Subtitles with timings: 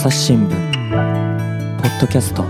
[0.00, 2.42] 朝日新聞ポッドキャスト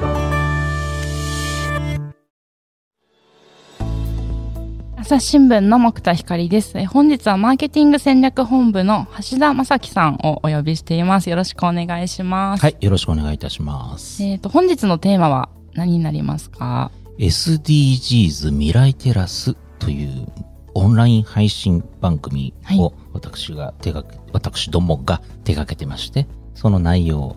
[4.97, 6.79] 朝日新聞の木田光です。
[6.79, 11.29] え本日はマーケティング戦略本部の橋田正樹さんをお呼びしています。
[11.29, 12.63] よろしくお願いします。
[12.63, 14.23] はい、よろしくお願いいたします。
[14.23, 20.29] えっ、と、本日のテーマは何になりますか？SDGs 未来テラスという
[20.75, 26.29] オンライン配信番組はいを私が手がけ、私どもが手掛けてまして、
[26.61, 27.37] その内容、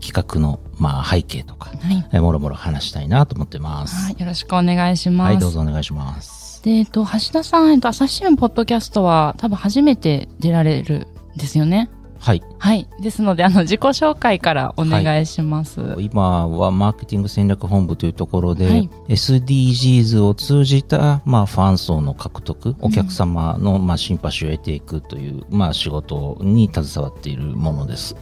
[0.00, 2.08] 企画の、まあ、背景とか、はい。
[2.12, 4.04] えもろもろ話したいなと思ってます。
[4.04, 5.32] はい、よろしくお願いします。
[5.32, 6.62] はい、どうぞお願いします。
[6.62, 11.90] で、えっ、と、橋田さん、えっ、と、朝日新聞ポッドキャストは多分初めて出られるんですよね。
[12.20, 12.42] はい。
[12.60, 12.88] はい。
[13.00, 15.80] ですので、あの、自己紹介からお願いします。
[15.98, 28.14] 今はマーケティング戦略本部というところで、はい SDGs を通じた、まあ、ファン層の獲得、お客様の、まあ、シンパシーを得ていくという、まあ、仕事に携わっているものです。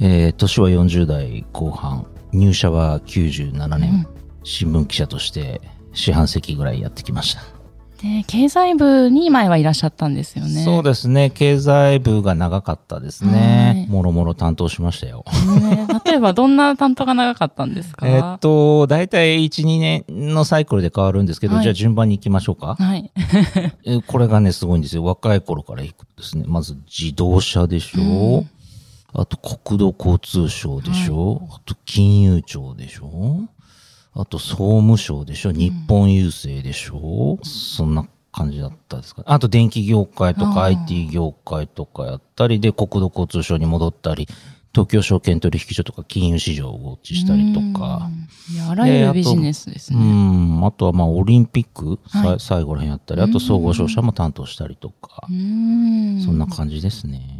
[0.00, 4.06] えー年は40代後半、入社は97年、
[4.42, 5.60] 新聞記者として
[5.92, 7.42] 四半世紀ぐらいやってきました。
[8.02, 10.62] で、経済部に前はいらっしゃったんですよね。
[10.64, 11.30] そうですね。
[11.30, 13.86] 経済部が長かったですはいね。
[13.88, 15.24] もろもろ担当しましたよ。
[15.58, 18.06] ね例えば、どんな担当が長かったんですか？
[18.06, 22.74] えっと、大体1、2年のサイクルで変わるんですけど、はいじゃあ順番に行きましょうか。
[22.78, 23.10] はい。
[23.86, 25.02] えこれがね、すごいんですよ。
[25.02, 26.44] 若い頃から行くとですね。
[26.46, 28.50] まず自動車でしょ、うん
[29.18, 33.48] あと国土交通省でしょ、あと金融庁でしょ？
[34.14, 35.52] あと総務省でしょ？
[35.52, 39.22] 日本郵政でしょ、そんな感じだったですか？
[39.24, 44.28] あと電気業界とか IT 業界とかやったりで、国土交通省に戻ったり、
[44.74, 48.10] 東京証券取引所とか金融市場をウォッチしたりとか、
[48.50, 48.54] うん。
[48.54, 50.02] いや、あらゆるビジネスですうね。
[50.60, 52.40] ん、あとはまあオリンピック、さはい。
[52.40, 55.26] 最後ら辺やったり、あと総合商社も担当したりとか。
[55.30, 56.20] う、ん。
[56.22, 57.35] そんな感じですね。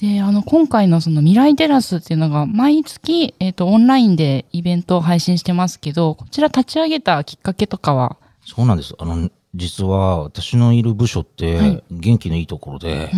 [0.00, 8.94] で、あの、今回のその未来テラスっていうのが、毎月、えっ、と、オンラインでイベントを配信してますけど、こちら立ち上げたきっかけとかは、そうなんです。
[8.98, 13.10] あの、実は私のいる部署っはてい、元気のいいところで、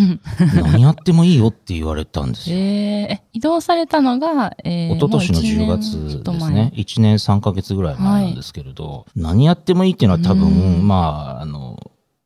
[0.55, 2.59] 何やってもいいよって言われたんですえよ。
[3.07, 6.73] ー、え移動されたのが、えー、一昨年の10もう一年ちょ月ですね。
[6.75, 11.79] 1年3ヶ月ぐらい前なんですけれど、何やってもいいっていうのは多うん分、まあ、あの、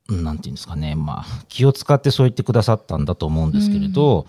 [0.08, 0.94] なんていうんですかね。
[0.94, 4.26] まあ、気を使ってそう言ってくださったんだと思うんですけれど、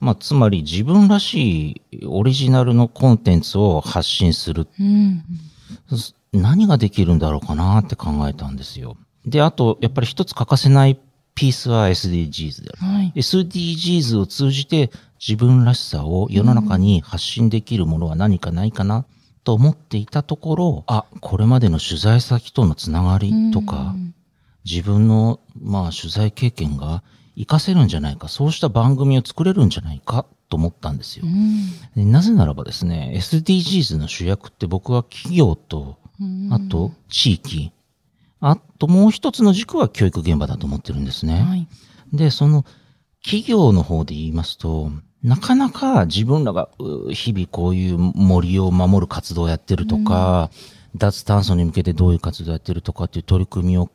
[0.00, 5.24] まあ、つまり自分らしいオリジナルのコンテンツを発信するうん。
[6.32, 8.96] 何ができるんだろうかなって考えたんですよ。
[9.26, 10.98] で、あと、やっぱり一つ欠かせない
[11.34, 12.92] ピースは SDGs である。
[12.92, 13.12] はい。
[13.16, 19.04] SDGs を通じて自分らしさを世の中に発信できるものは何かないかな
[19.42, 24.14] と思っていたところ、あ、これまでの取材先とのつながりとか、うん
[24.68, 27.02] 自分の、まあ、取材経験が
[27.38, 31.24] 活かせるんじゃないか、そうした番組を作れるんじゃないかと思ったんですよ。
[31.26, 37.72] うんでなぜならばですね、SDGs の主役って僕は企業とうんあと、地域。
[38.40, 41.42] あと、もう一つの軸は教育現場だと思ってるんですね。
[41.42, 41.68] はい。
[42.12, 42.64] で、その、
[43.22, 44.90] 企業の方で言いますと、
[45.22, 50.50] なかなか自分らがう日々こういう森を守る活動をやってるとか、
[50.96, 53.90] 脱炭素に向けてどういう活動をやってるとかっていう取り組みをう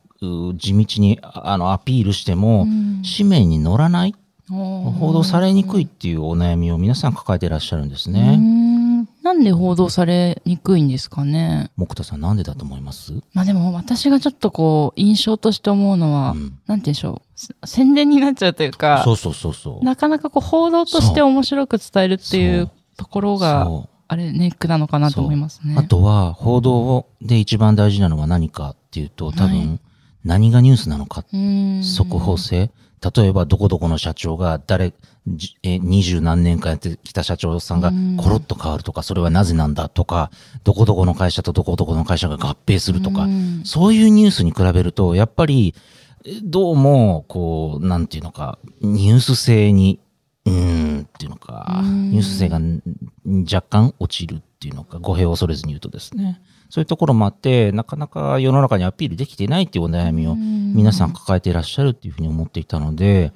[0.57, 2.84] 地道にああのアピールしても、うん
[3.17, 4.16] 紙面に載らない、
[4.50, 8.35] 報報道されにくいっていうお悩みを皆さん抱えていらっしゃるんですね。
[8.38, 8.73] うん
[9.22, 11.72] なんで報道されにくいんですかね？
[11.78, 13.13] 木田さんなんでだと思います？
[13.33, 17.29] まあでも私がちょっとこう、印象として思うのは、うんなんて言うんでしょう。
[17.35, 19.85] せ宣伝になっちゃうというか、そうそうそうそう。
[19.85, 23.67] なかなかこう、報道として面白く伝えるっていうところが、
[24.07, 25.75] あれ、ネックなのかなと思いますね。
[25.78, 29.79] あとは、報道で一番大事なのは何かっていうと、多はい分、
[30.23, 32.72] 何がニュースなのか、うん、速報性。
[33.16, 34.94] 例えば、どこどこの社長が誰、
[35.66, 40.31] 二十何年間やってきた社長さんがうんコロッと変わるとか、それはなぜなんだとか、
[40.63, 45.75] どこどこの会社とどこどこの会社が合併するとかう、んそういうニュースに比べると、やっぱり、
[46.25, 50.00] えどうも、こう、なんていうのか、ニュース性に、
[50.45, 52.81] うーん、っていうのか、うんニュース性がん
[53.51, 56.42] 若干落ちるっていうのか、語弊を恐れずに言うとですね。
[56.74, 63.31] そういうところもあって、なかなか世の中にアピールできていないっていうお悩みを皆さん抱えていらっしゃるっていうふうに思っていたので、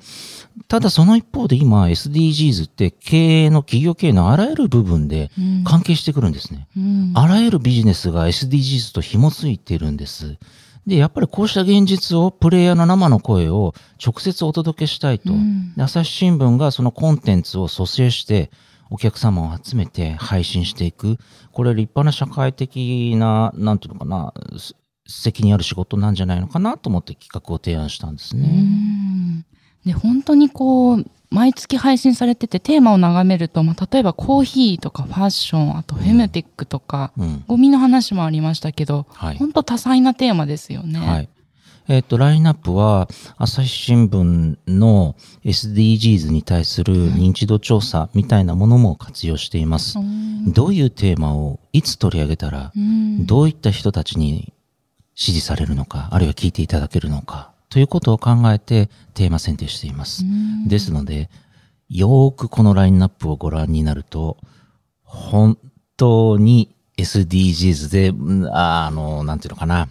[0.68, 6.68] ただその一方で今 SDGs って経営の企業経営のあらゆる部分でうん関係してくるんですね。
[6.76, 10.40] うんあらゆるビジネスが SDGs と紐づいてるんです。
[10.88, 15.32] で、やっぱりこうした現実を、プレイヤーの生の声を直接お届けしたいと。
[15.32, 18.50] うんで朝日新聞がそのコンテンツを蘇生して、
[18.90, 21.18] お客様を集めて配信していく。
[21.52, 24.76] これ立派な社会的な、なんていうのかな、す
[25.08, 28.48] 責任ある仕事なんじゃないのかなと思って企画を提案したんですうね。
[28.48, 29.46] ん
[29.86, 37.44] で、本当にこう、毎月配信されててテーマを眺めると、まあ、例えばコーヒーとかファッション、あとフェムテックとか、うん。
[37.48, 39.38] ゴミの話もありましたけど、はい。
[39.38, 41.00] 本当多彩なテーマですよね。
[41.00, 41.30] はい。
[41.90, 43.08] えっ、と、ラインナップは、
[43.38, 50.02] 朝日新聞の SDGs に対する認知度調査みたいなものも活用していますう。
[50.02, 54.54] んどういうテーマをいつ取り上げたら、うんどういった人たちに
[55.16, 60.26] 支持されるのか、あるいは聞いていただけるのか、ということを考えてテーマ選定しています。
[60.26, 61.30] うんですので、
[61.90, 64.38] よーくこのラインナップをご覧になると、
[65.04, 65.58] 本
[65.96, 68.14] 当に SDGs で、
[68.52, 69.88] あの、なんていうのかな。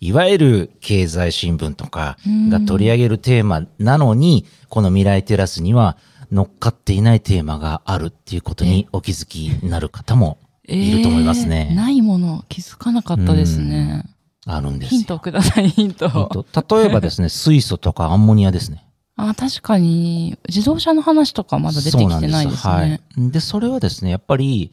[0.00, 2.16] いわゆる経済新聞とか
[2.48, 5.96] が取り上げるテーマなのに、この未来テラスには
[6.30, 11.68] 乗っかっていないテーマがあるっていうことにお気づきになる方もいると思いますね。
[11.70, 14.04] えーないもの気づかなかったですね。
[14.46, 14.98] あるんですよ。
[14.98, 16.08] ヒントをください、ヒント。
[16.08, 18.84] ヒント例えばですね、 水素とかアンモニアですね。
[19.16, 23.00] あ、確かに、自動車の話とかまだ出てきてないですそうなんね。
[23.16, 23.30] はい。
[23.30, 24.70] で、それはですね、やっぱり、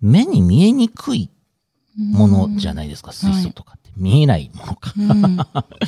[0.00, 1.30] 目に見えにくい
[1.96, 3.77] ものじゃないですか、水素とか。
[3.98, 4.92] 見えないものか。
[4.96, 5.38] うん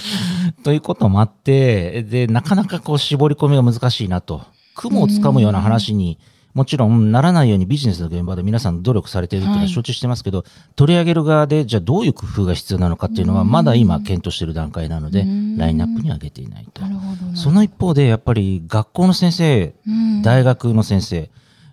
[0.62, 4.42] ということもあって、で、なかなかこう絞り込みが難しいなと。
[4.74, 6.18] 雲をつかむような話に、
[6.54, 16.82] もちろんならないようにビジネスの現場で皆さん努力されているというのははい承知してますけど、取り上げる側で、じゃあどういう工夫が必要なのかっていうのは、まだ今検討している段階なのでうん、ラインナップには上げていないと。
[17.34, 21.30] その一方で、やっぱり学校の先生、うん大学の先生、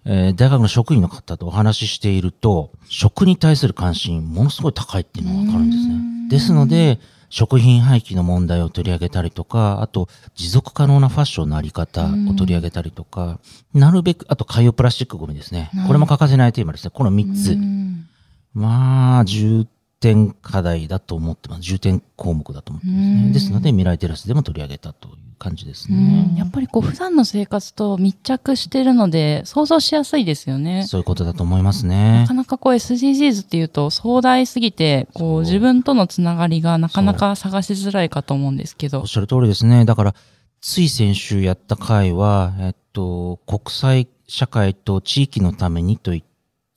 [0.09, 5.95] えー大学の職員の方とお話ししていると、食に対する関心、ものすごい高いっていうのがわかるんですね。
[6.29, 6.99] ですので、
[7.29, 13.39] 食品廃棄の問題を取り上げたりとか、あと、持続可能なファッションのあり方を取り上げたりとか、
[13.73, 15.69] なるべく、あと海洋プラスチックゴミですね。
[15.87, 16.91] これも欠かせないテーマですね。
[16.93, 17.51] この3つ。
[17.51, 18.07] うん
[18.53, 19.67] まあ、重
[19.99, 21.61] 点課題だと思ってます。
[21.61, 23.31] 重点項目だと思ってますね。
[23.33, 26.33] ですので、未来テラスでも取り上げたという感じですうね。
[26.33, 30.85] んやっぱりこう普段の生活と密着してるので想像しやすいですよね。
[30.87, 32.33] そういうことだと思いますねなか。
[32.33, 39.07] なかこう SDGs っていうと壮大すぎて、こう自分とのつながりがなかなか探しづらいかと思うんですけどおっ。
[39.07, 39.85] しゃる通りですね。
[39.85, 40.15] だから、
[40.61, 46.23] つい先週やった回は、えっと、国際社会と地域のためにとい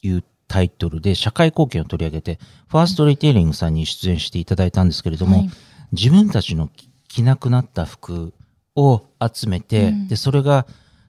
[0.05, 5.50] うタイトルで社会貢献を取り上げて、ファーストリテイリングさんに出演していただいたんですけれども、はい。
[5.93, 8.35] 自分たちの着着なくなった服
[8.75, 10.08] を集めて、うん。
[10.08, 10.67] で、それが、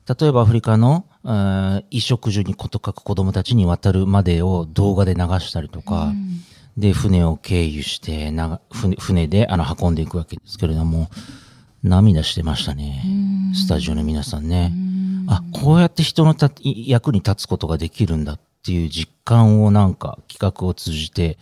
[0.07, 6.41] 例えばアフリカの、えー衣食住にこと書く子供たちに渡るまでを動画で流したりとか、うん。
[6.77, 8.31] で、船を経由して、
[8.71, 11.09] 船船であの運んでいくわけですけれども、
[11.81, 13.03] 涙してましたね。
[13.55, 14.71] スタジオの皆さんね。
[15.27, 21.37] あ、こうやって人のた役に立つことができるんだっていう実感をなんか企画を通じて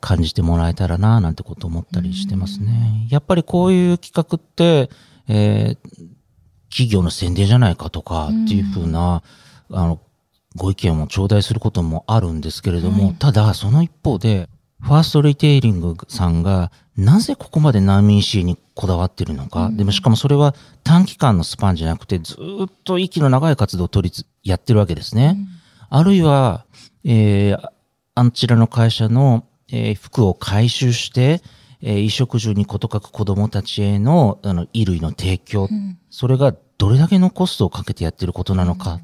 [0.00, 3.08] 感じてもらえたらななんてこと思ったりしてますね。
[3.10, 4.90] やっぱりこういう企画って、
[5.28, 6.08] えー
[6.70, 9.22] 企業の宣伝じゃないかとかっていうふうな、
[9.70, 10.00] あの、
[10.56, 13.14] ご意見を頂戴することもあるんですけれども、はい。
[13.14, 14.48] ただその一方で、
[14.80, 20.54] ファーストリテイリングさんがなぜここまで難民支援にこだわってるのか、でもしかもそれは
[20.84, 25.36] 短期間のスパンじゃなくてずーっと息の長い活動を取りつやってるわけですね。
[25.90, 26.66] あるいは、
[27.04, 27.68] えー
[28.14, 31.40] あちらの会社の、えー服を回収して、
[31.80, 35.68] えー衣食住にこと書く子供たちへの、あの、衣類の提供、
[36.10, 39.00] それがどれだけのコストをかけてやってることなのか、っ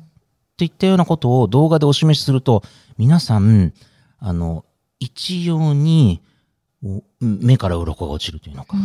[0.57, 2.63] ていったようなことを動画でお示しすると、
[2.99, 3.73] 皆さん、
[4.19, 4.65] あの、
[4.99, 6.23] 一様に、
[6.85, 8.77] お目から鱗が落ちるというのか、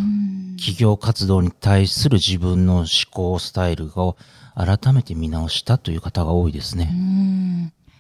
[0.57, 4.15] 企業活動に対する自分の思考スタイルを
[4.55, 6.89] 改めて見直したという方が多いですね。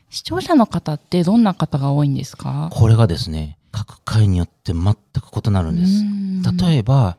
[0.09, 2.69] うん視聴者の方ってどんな方が多いんですか？
[2.73, 4.95] これがですね、各回によって全く
[5.47, 6.03] 異なるんです。
[6.65, 7.17] 例えば、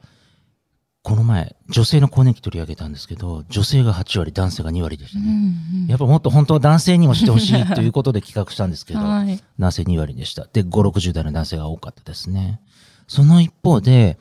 [1.02, 5.54] この前、女性の更年期取り上げたんですけど、女性が8割、男性が2割でしたね。
[5.88, 10.46] やっぱもっと本当は男性にもしてほしいということで企画したんですけど、はい男性2割でした。
[10.52, 12.60] で、5、60代の男性が多かったですね。
[13.06, 14.18] その一方で、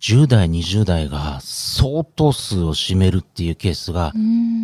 [0.00, 4.12] 10代、20代が相当数を占めるっていうケースが、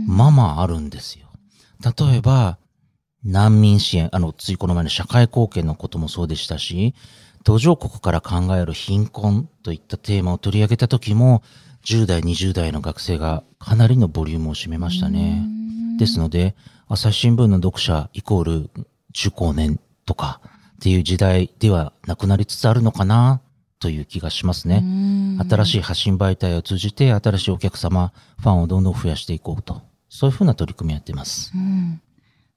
[0.06, 1.28] まあまああるんですよ。
[1.82, 2.58] 例えば、
[3.24, 6.94] 難民支援、あの、ついこの前の社会貢献のこともそうでしたし、
[7.44, 11.42] 途上国から考える貧困といったテーマを取り上げた時も、
[11.84, 15.46] 10代、20代の学生がかなりのボリュームを占めましたね。
[15.98, 16.54] ですので、
[16.88, 18.70] 朝日新聞の読者イコール
[19.12, 20.40] 中高年とか
[20.76, 23.40] っていう時代ではなくなりつつあるのかな
[23.78, 24.82] という気がしますね。
[25.48, 29.82] 新しい発信媒体を通じて新しいお客様、ファンをどんどん増やしていこうと。
[30.08, 31.52] そういうふうな取り組みやってます。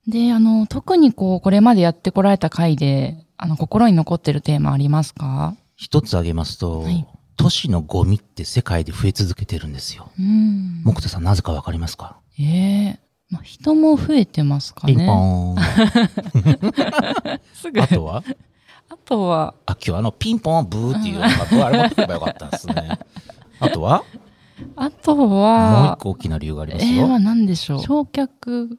[0.08, 5.56] で、あの、特にこう、これまでやってこられた回で、あの、心に残ってるテーマありますか？
[5.76, 10.12] 一つ挙げますと、はい都市のゴミって世界で増え続けてるんですよ。
[10.20, 10.84] うん。
[10.86, 12.20] 木田さんなぜかわかりますか？
[12.40, 13.00] ええ
[13.32, 15.10] まあ、人も増えてますかピンポね。
[15.10, 15.54] ー
[17.36, 17.42] ン。
[17.56, 17.82] すぐ。
[17.82, 18.24] あとは？
[18.88, 21.28] あとは、あ、今日あのピンポンブーっていうのが、
[21.66, 23.00] あれ持ってけばよかったですね。
[23.60, 24.04] あとは？
[24.76, 27.08] あともう一は、個大きな理由がありえますよ。
[27.08, 27.80] ー、は何でしょう。
[27.80, 28.78] 焼却、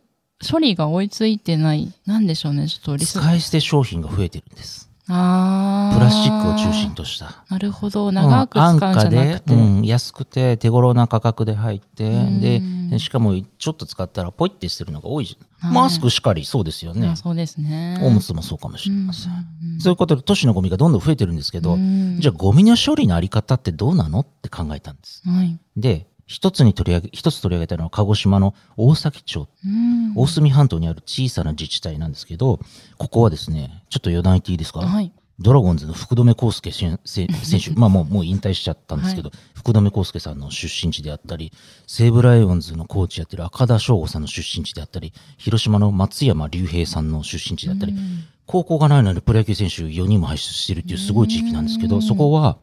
[0.50, 1.92] 処理が追いついてない。
[2.06, 2.68] 何でしょうね。
[2.68, 4.90] ちょっとリス使い捨て商品が増えてるんです。
[5.06, 7.44] あープラスチックを中心とした。
[7.50, 8.10] なるほど。
[8.10, 9.14] 長く使うんじゃなくて。
[9.14, 15.46] うん安価で、うん、安くて手頃な価格で入って、うんで、しかもちょっと使ったらポイって捨てるのが多いじゃん。
[15.68, 17.16] はいマスクしかりそうですよねあ。
[17.16, 17.98] そうですね。
[18.02, 19.32] おむつもそうかもしれません。
[19.32, 25.22] うんそういうことで都市のゴミがどんどん増えてるんですけど、うんじゃあゴミの処理のあり方ってどうなのって考えたんです。
[25.26, 25.58] はい。
[25.76, 30.14] で、一つに取り上げ、一つ取り上げたのは鹿児島の大崎町、うん。
[30.14, 32.60] 大隅半島にある小さな自治体なんですけど、
[32.98, 35.12] ここはですね、ちょっと余談言っていいですか、はい。
[35.40, 37.26] ドラゴンズの福留孝介選手、
[37.74, 41.52] まあもうもう引退しちゃったんですけど、福留孝介さんの出身地であったり、
[41.86, 48.24] 西武ライオンズのコーチやってる赤田翔吾さんの出身地であったり、広島の松山隆平さんの出身地であったり、うん。
[48.46, 52.58] 高校がないのにプロ野球選手4人も輩出してるっていうすごい地域なんですけど、そこは、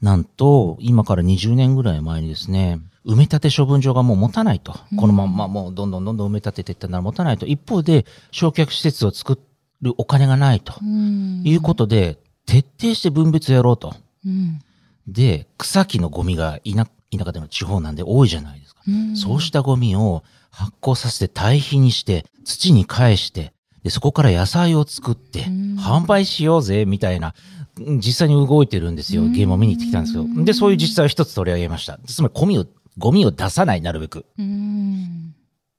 [0.00, 4.74] なんと、今から20年ぐらい前にですね、埋め立て処分場がもう持たないと。
[4.98, 7.46] このまんまもうどんどんどんどん埋め立てていったなら持たないと。
[7.46, 9.38] 一方で、焼却施設を作
[9.80, 10.74] るお金がないと。
[10.82, 13.94] うんいうことで、徹底して分別やろうと。
[14.24, 14.60] うん
[15.06, 16.84] で、草木のゴミが田
[17.16, 18.82] 田舎での地方なんで多いじゃないですか。
[18.88, 23.52] うんそうしたゴミを発酵させて堆肥にして、土に返して、
[23.84, 29.22] で、そこから野菜を作って、うん販売しようぜ、みたいな、うん実際に動いてるんですよ。
[29.22, 30.26] うんゲームを見に行ってきたんですよ。
[30.44, 31.98] で、そういう実際を一つ取り上げました。
[32.06, 32.66] つまり、ゴミを、
[32.98, 34.24] ゴミを出さない、なるべく。
[34.38, 35.34] うん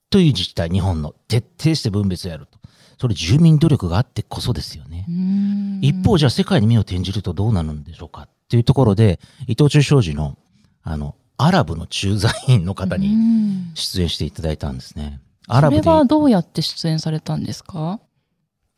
[0.10, 2.60] という自治体、日本の徹底して分別をやると。
[3.00, 5.06] それ住民努力があってこそですよね。
[5.08, 10.38] うん一方、じゃあ世界に目を転じるとどうなるんでしょうかっていうところで、伊藤忠商事の、
[10.84, 15.20] あの、アラブの駐在員の方うにん出演していただいたんですね。
[15.48, 18.00] アラブでそれはどうやって出演されたんですか？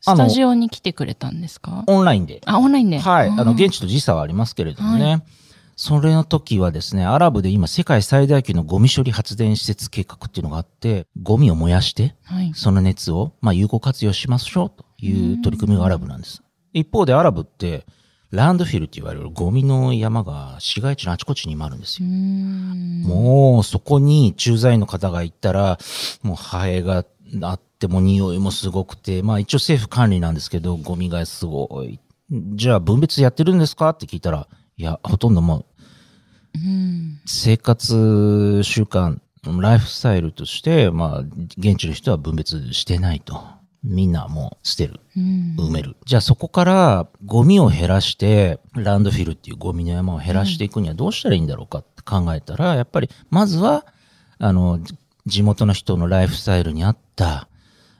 [0.00, 1.84] スタジオに来てくれたんですか？
[1.86, 2.40] オンラインで。
[2.46, 2.98] あ、オンラインで。
[2.98, 3.28] はい。
[3.28, 5.04] あの、ー現地と時差はありますけれどもね。
[5.16, 5.22] は
[5.76, 12.52] それの時はですね、アラブで今世界最大級のゴミ処理発電施設計画っていうのがあって、ゴミを燃やして、はい。
[12.54, 16.42] その熱を、まあ、有効活用しましょうという取り組みがアラブなんです。
[16.74, 17.86] 一方でアラブって、
[18.30, 22.12] ランドフィルって言われるゴミの山が市街地のあちこちにもあるんですうよ。
[22.12, 25.78] んもうそこに駐在員の方が行ったら、
[26.22, 27.06] もうハエが
[27.42, 31.98] あっても匂いもすごくて、まあ一応政府管理なんですけど、ゴミがすごい。
[32.30, 33.88] じゃあ分別やってるんですか？
[33.88, 34.46] って聞いたら、
[34.76, 35.64] いや、ほとんどもう
[36.54, 39.18] うん生活習慣、
[39.60, 41.18] ライフスタイルとして、まあ
[41.58, 43.42] 現地の人は分別してないと。
[43.82, 45.00] みんなもう捨てる。
[45.16, 45.96] うん埋める。
[46.04, 53.86] じゃあそこからゴミを減らして、ランドフィルっていうゴミの山を減らしていくにはどうしたらいいんだろうかって考えたら、やっぱりまずは、
[54.38, 54.94] あの、じ
[55.26, 57.48] 地元の人のライフスタイルに合った、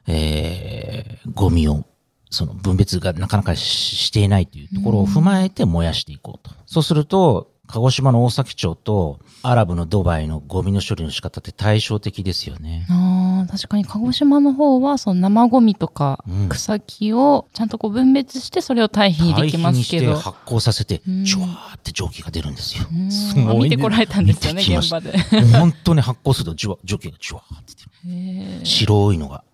[0.06, 1.84] えー、ゴミを、
[2.30, 6.54] その分別がなかなかししていないというところを踏まえて燃やしていこうと。
[6.66, 12.84] そうすると、鹿児島の大崎町とアラブのドバイのゴミの処理の仕方って対照的ですよね。
[12.90, 20.06] ああ、確かに鹿児島の方は、その生ゴミとかうん草木をちゃんとこう分別して、それを堆肥にできますけど。
[20.06, 22.86] 堆肥にして発酵させて、うんジュワーって蒸気が出るんですよ。
[22.92, 25.16] うんすごいね見てこられたんですよね、現場で。
[25.56, 28.66] 本当に発酵するとジュワ、蒸気がジュワーって出る。
[28.66, 29.44] 白いのが。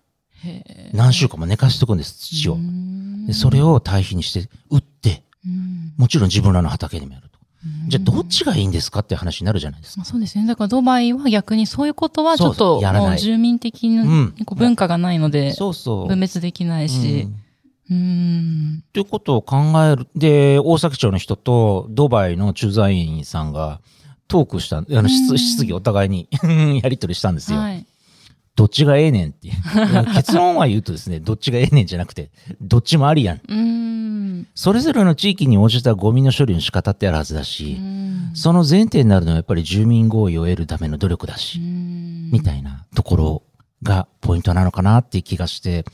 [0.43, 2.57] へ何週間も寝かしておくんです、土ーをう。
[2.57, 7.39] んでそれを堆肥にして、打って、うんもちろん自分らの畑でもやると。
[7.65, 9.99] うんじゃあどっちがいいんですかって話になるじゃないですか。
[9.99, 10.45] まあ、そうですね。
[10.45, 16.07] だからドバイは逆にそういうことはちょっとうやらないもう住民的な文化がないのでそうそう。
[16.07, 17.27] 分別できないしう。
[17.27, 17.35] ん
[17.89, 18.83] うん。
[18.93, 20.07] ということを考える。
[20.15, 23.79] で、大崎町の人とドバイの駐在員さんが
[24.27, 26.27] トークした、あの、うん質質疑お互いに
[26.83, 27.59] やり取りしたんですよ。
[27.59, 27.85] はい。
[28.57, 29.53] どっちがええねんっていう。
[30.15, 33.41] 結論は言うとですね、どっちがええねんじゃなくて、どっちもありやん。
[33.47, 34.47] うん。
[34.55, 43.43] それぞれの地域に応じたゴミの処理の仕方ってあるはずだし、うんその前提になるのはやっぱり住民合意を得るための努力だし、うんみたいなところ
[43.83, 45.85] がポイントなのかなっていう気がして、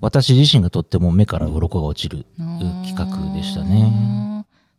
[0.00, 4.31] 私自身がとっても目から鱗が落ちる企画でしたね。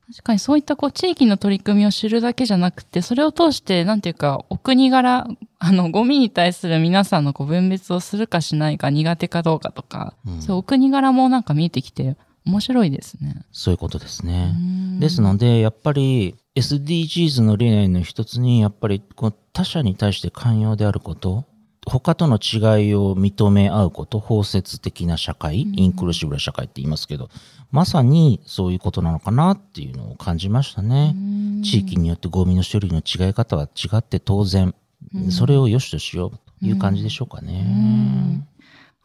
[0.08, 5.28] 確かにそういったこう地域の取り組みを知るだけじゃなくて、それを通して、なんていうか、お国柄、
[5.60, 13.46] あの、ゴミに対する皆さんのこう分別をするかしないか、苦手かどうかとか、うんそう、お国柄もなんか見えてきて、面白いですね。
[13.54, 14.54] そういうことですね。
[14.56, 21.46] うんですので、やっぱり SDGs の理念の一つに、やっぱりこう他者に対して寛容であること、
[21.86, 27.30] 他との違いを認め合うこと、包摂的な社会、うんインクルーシブな社会って言いますけど、
[27.74, 31.16] まさにそういうことなのかなっていうのを感じましたね。
[31.64, 34.76] 地域によってゴミの処理の違い方は違って当然、
[35.16, 37.66] うんそれを良しとしようという感じでしょうかね。
[37.68, 38.48] うん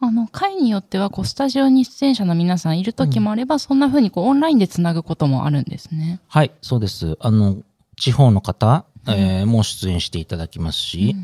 [0.01, 6.21] あの、会によっては、こう、スタジオに出演者の皆さんいる時もあれば、そんな風にこう、オンラインでつなぐこともあるんですね。
[6.29, 7.17] はい、そうです。
[7.21, 7.63] あの、
[7.97, 11.17] 地方の方、えーもう出演していただきますし、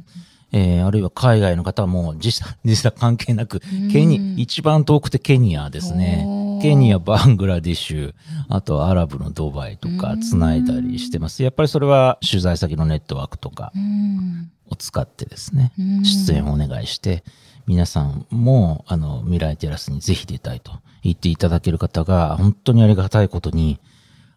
[0.50, 6.26] えーあるいは海外の方はもう時差、時差関係なく、うんケニ、一番遠くてケニアですね。
[6.64, 8.14] ケニア、バングラディッシュ、
[8.48, 11.42] あとはアラブのドバイとかうん繋いだりしてます。
[11.42, 14.50] やっぱりそれは取材先のネットワークとかうん。
[14.70, 17.22] を使ってですね、うん出演をお願いして、
[17.66, 23.78] 皆さんも、あの、未来テラスにぜひ出たいと言っていただける方が、本当にありがたいことに、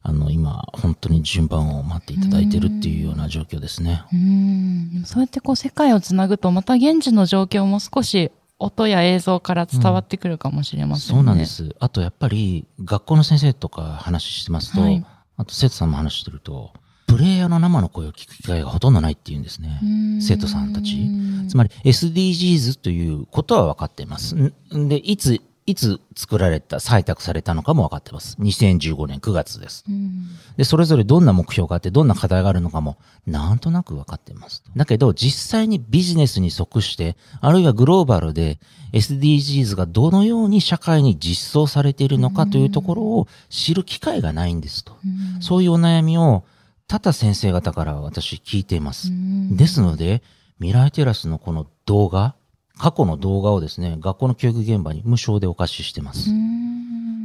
[0.01, 4.03] あの、今、本当に順番を待っていただいてるっていうような状況ですね。
[4.11, 5.03] うん。
[5.05, 11.19] そうやってこう、世界をつなぐと、また現地の状況も少し、音や映像から伝わってくるかもしれませんね。
[11.19, 11.45] そうなんで。
[11.45, 11.75] す。
[11.79, 15.05] あと、やっぱり、学校の先生とか話してますと、はい
[15.39, 16.73] あと、生徒さんも話してると、
[17.05, 19.79] プレイヤーの生の声を聞く機会がほとんどないっていうんですね。
[20.21, 21.09] 生徒さんたち
[21.47, 24.35] つまり SDGs ということは分かっています。
[24.35, 28.37] んで、いつ、いつ作られた、採択されたのかも分かってます。
[28.39, 29.83] 2015年9月です。
[29.87, 32.97] うんで、それぞれどんな目標があって、どんな課題があるのかも、
[33.27, 34.63] なんとなく分かってます。
[34.77, 38.59] だけど、実際にビジネスに即して、あるいはグローバルで
[38.93, 44.95] SDGs がどのように社会に実装されているのかというところを知る機会がないんですと。
[45.05, 46.45] うんそういうお悩みを、
[46.87, 49.09] 多々先生方から私聞いています。
[49.09, 50.23] うんですので、
[50.59, 52.35] 未来テラスのこの動画、
[52.77, 56.31] 過去の動画をですね、学校の教育現場に無償でお貸ししてます。
[56.31, 56.57] うん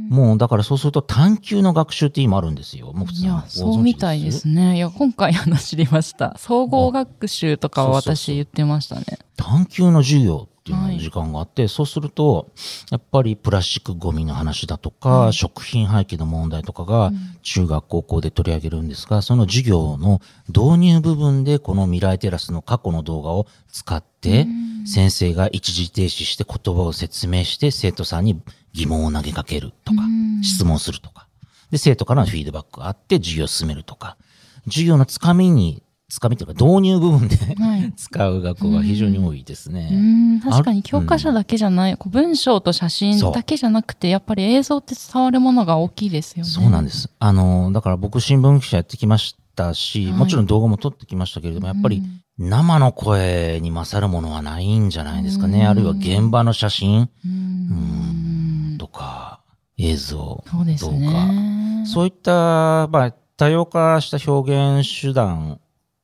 [0.09, 2.93] もう、だからそうすると探究の学習って今あるんですよ。
[2.93, 4.75] もう普通いや、そうみたいですね。
[4.75, 6.37] いや、今回あの知りました。
[6.37, 9.05] 総合学習とかは私言ってましたね。
[9.37, 12.49] 探究の授業っていう時間があって、そうすると、
[12.89, 24.47] やっぱりプラスチックゴミの話だとか、はい食品廃棄の問題とかがうん中学高校で取り上げるんですが、その授業の導入部分でこの未来テラスの過去の動画を使って、
[24.85, 28.41] 先生が一時停止して言葉を説明して生徒さんに
[28.71, 31.27] 疑問を投げかけるとか、うん質問するとか。
[31.71, 34.15] で、生徒からのフィードバックがあって授業を進めるとか。
[34.65, 37.91] 授業のつかみに、つかみというか導入部分ではい。
[37.97, 39.89] 使う学校が非常に多いですうね。
[39.89, 46.51] ん、確かに教科書だけじゃない、こう文章と写真だけじゃなくて、やっぱり映像って伝わるものが大きいですよね。
[46.51, 47.09] そうなんです。
[47.17, 52.03] あの、だから僕新聞記者やってきましたし、はいもちろん動画も撮ってきましたけれども、やっぱり
[52.37, 55.61] 生の声に勝るものはないんじゃないですかね。
[55.61, 58.77] うんあるいは現場の写真うん。
[58.77, 59.39] とか
[59.79, 61.83] 映像、そうですね。
[61.87, 65.59] そういった、まあ、多様化した表現手段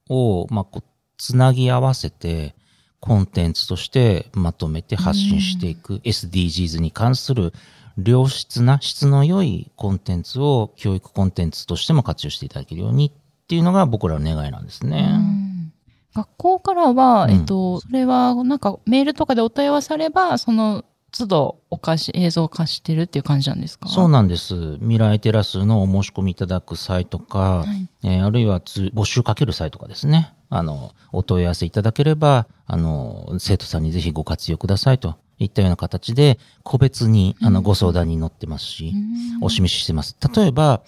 [0.10, 2.56] を、まあ、こうつなぎ合わせて、
[3.00, 7.54] コンテンツとしてまとめて発信していく、SDGs に関する
[7.98, 15.10] 良質な質の良いコンテンツを教育コンテンツとしても活用していただけるようにっていうのが僕らの願いなんですね。
[15.12, 15.74] うん。
[16.13, 17.32] 学校からは、うん。
[17.32, 23.89] えっと、それは、なんか、メールとかでお問い合わせあれば、その、都度お貸し、映像を貸してるっていう感じなんですか？
[23.89, 24.76] そうなんです。
[24.80, 30.34] 未来テラスのお申し込みいただく際とか、はいえーあるいはつ募集かける際とかですね。
[30.50, 38.98] あの、お問い合わせいただければ、あの、生徒さんにぜひご活用くださいといったような形で、個別に、あの、ご相談に乗ってますし、う
[39.39, 40.17] んお示ししてます。
[40.36, 40.82] 例えば、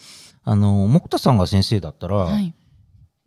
[0.44, 2.54] あの、木田さんが先生だったら、はい。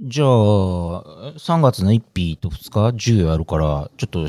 [0.01, 4.27] じゃあ、3月の1日と2日授業やるから、ちょっと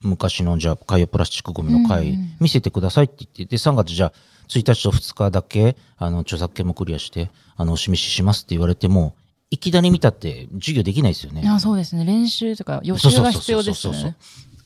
[0.00, 4.12] 昔のじゃあ海洋プラスチックゴミのうん回うん見せてくださいって言って、で、3月じゃあ
[4.48, 9.14] 1日と2日だけ、あの、著作権もクリアして、あの、お示ししますって言われても、
[9.50, 11.46] いきなり見たって授業できないですよね。
[11.48, 12.04] あそうですね。
[12.04, 14.16] 練習とか予習が必要ですそうそうそうそうね。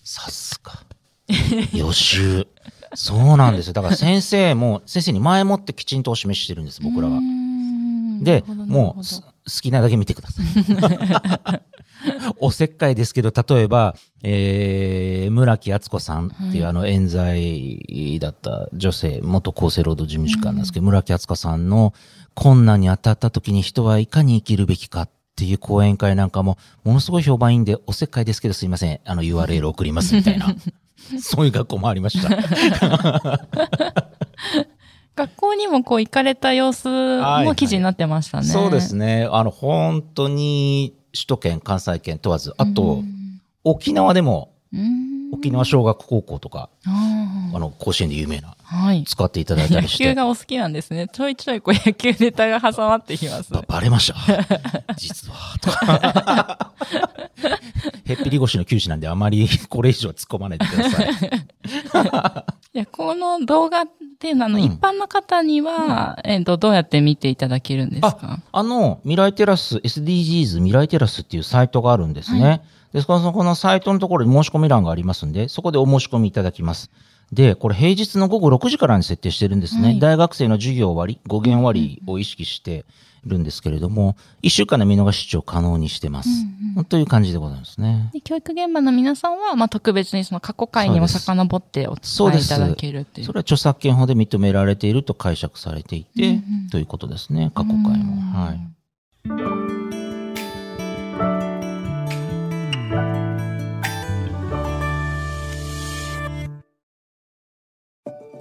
[0.04, 0.84] さすが。
[1.76, 2.46] 予習。
[2.94, 3.72] そうなんですよ。
[3.74, 7.20] だから先生も、先生に前もってきちんとお示ししてるんです、僕らは
[8.22, 9.04] で、もう
[9.48, 11.62] きなだけ見てください。
[12.38, 21.94] おせっかいですけど、例えば、えー、村木敦子さんっていう、はいあの、冤罪だった女性、元厚生労働事務次官なんですけど、村木敦子さんの
[22.34, 30.54] 困難に当たった時に人はいかに生きるべきかっていう講演会なんかも、ものすごい評判いいんで、おせっかいですけどすいません、あの URL 送りますみたいな。
[31.20, 32.28] そういう学校もありました。
[35.18, 36.88] 学校にもこう行かれた様子
[37.44, 38.44] も記事になってましたね。
[38.46, 39.28] そうですね。
[39.30, 43.14] あの、本当に首都圏、関西圏問わず、あと、うん
[43.64, 49.04] 沖縄でも、うん沖縄小学高校とか、ああの、甲子園で有名な、はい。
[49.04, 50.04] 使っていただいた野りして。
[50.04, 51.08] 球がお好きなんですね。
[51.12, 53.52] ちょいちょいこう野球ネタが挟まってきます。
[53.52, 54.16] ばバレました。
[54.96, 55.58] 実は。
[55.60, 56.72] とか
[58.06, 61.08] へっぴり腰の球児なんであまりこれ以上は突っ込まないでください。
[62.78, 63.86] いや、この動画っ
[64.20, 68.40] ていうのは、あの、うん一般の方には、えっと、どうやって見ていただけるんですか？
[68.52, 72.44] あの、未来テラス、SDGs 未来テラスっていうサイトがあるんですね。
[72.48, 72.60] は
[72.92, 76.90] で、そのこのサイトのところに申し込み欄がありますんで、そこでお申し込みいただきます。
[77.32, 79.82] で、これ平日の午後6時からに設定してるんですね。
[79.82, 82.86] はい大学生の授業割、語源割を意識して
[83.24, 86.28] るんですけれども、1週間の見逃し視聴可能にしてます。
[86.76, 88.10] うんという感じでございますね。
[88.12, 93.26] で教育現場の皆さんは、まあ、特別にその過去回にも遡っておそうです伝えいただけるっていう。
[93.26, 97.50] それは著作権法で認められていると解釈されていて、うんうんということですね。
[97.54, 98.20] 過去回も。
[98.38, 99.98] はい。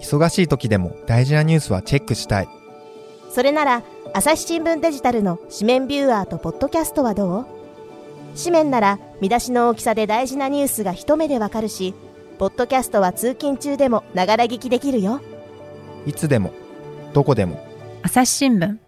[0.07, 2.47] 忙しい時でも大事なニュースはチェックしたい。
[3.29, 3.83] それなら
[4.17, 7.45] 朝日新聞デジタルの紙面ビューアーとポッドキャストはどう？
[8.35, 11.93] 紙面なら見出しの大きさで大事なニュースが一目でわかるし
[12.39, 15.21] ポッドキャストは通勤中でもながら聞きできるよ
[16.07, 16.51] いつでも、
[17.13, 17.63] どこでも。
[18.01, 18.79] 朝日新聞い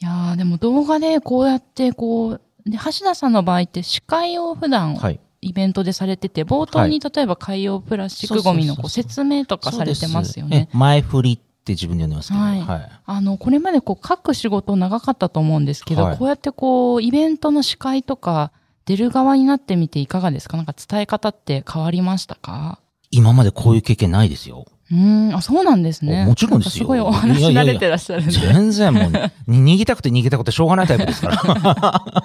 [0.00, 5.20] やーでも動画でこうやってこう、で、橋田さんの場合って司会を普段はい。
[5.42, 10.70] イベントでされてて、冒頭に例えば海洋プラスチックゴミのこう説明とかされてますよね。
[10.72, 12.40] え前振りって自分で呼んでますけど。
[12.40, 12.90] はいはい。
[13.04, 18.52] あの、これまでこう書く仕事長かったと思うんですけど、はいこうやってこう、イベントの司会とか
[18.84, 20.56] 出る側になってみていかがですか？
[20.56, 22.78] なんか伝え方って変わりましたか？
[23.10, 24.66] 今までこういう経験ないですよ。
[24.90, 26.24] うーん、あ、そうなんですね。
[26.26, 28.32] もちろんですよすごいお話いやいやいや慣れてらっしゃるんで。
[28.32, 29.12] 全然もう、
[29.50, 32.22] に逃げたくて逃げたくてしょうがないタイプですから。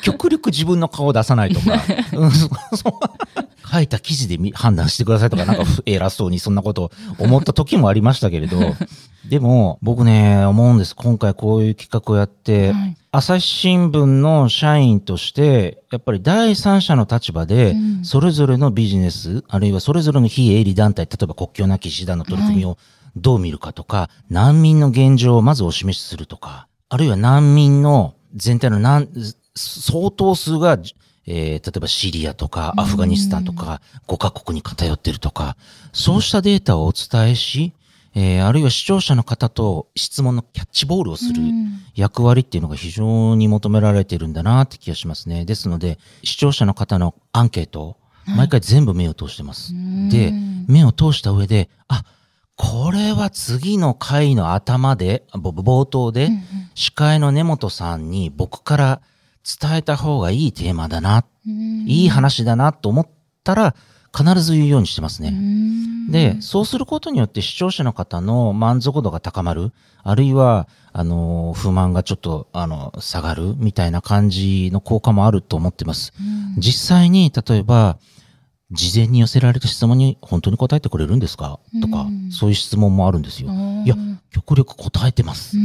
[0.02, 2.30] 極力自分の顔を出さないとか、うん
[3.74, 8.58] 書いた記事で見判断してくださいとか、なんか偉そうにそんなことを思った時もありましたけれど、
[9.28, 10.94] でも僕ね、思うんです。
[10.94, 18.04] 今回こういう企画をやって、はい朝日新聞の社員として、やっぱり第三者の立場でう、ん。
[18.04, 22.76] それぞれのビジネス、あるいはそれぞれの非営利団体、例えば国境なき師団の取り組みを
[23.14, 29.08] どう見るかとか、難民の現状をまずお示しするとか、あるいは難民の全体の何
[29.54, 30.72] 相当数が、
[31.26, 35.56] えー例えばシリアとかアフガニスタンとか5カ国に偏ってるとか、
[35.92, 37.74] そうしたデータをお伝えし、
[38.14, 41.80] えーあるいは視聴者の方と質問のキャッチボールをするうん。
[41.94, 45.44] 役割っていうのが非常に求められてるんだなって気がしますね。
[45.44, 47.96] ですので、視聴者の方のアンケートを
[48.26, 49.72] 毎回全部目を通してます。
[50.10, 50.32] で、
[50.66, 52.04] 目を通した上で、あ、
[52.56, 56.30] これは次の回の頭で、ぼ冒頭で、
[56.74, 59.00] 司会の根本さんに僕から
[59.60, 61.24] 伝えた方がいいテーマだな、
[61.86, 63.08] いい話だなと思っ
[63.42, 63.74] たら、
[64.16, 65.34] 必ず言うようにしてますね。
[66.10, 69.72] で、そうすることによって視聴者の方の満足度が高まる、
[70.02, 76.12] あるいは、あの、不満がちょっと、あの、下がるみたいな感じの効果もあると思ってます。
[76.58, 77.98] 実際に、例えば、
[78.70, 81.60] 事前に寄せられた質問に本当に答えてくれるんですか？
[81.82, 83.50] とか、うんそういう質問もあるんですよ。
[83.84, 83.94] いや、
[84.30, 85.56] 極力答えてます。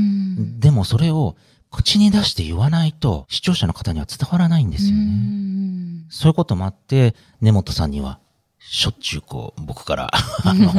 [0.59, 1.35] でもそれを
[1.71, 6.05] 口に出して言わないと視聴者の方には伝わらないんですよね。
[6.09, 8.19] そういうこともあって、根本さんには、
[8.71, 10.11] しょっちゅうこう、僕から、
[10.43, 10.71] あの、